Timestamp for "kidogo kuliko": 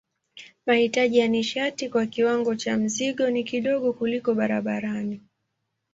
3.43-4.33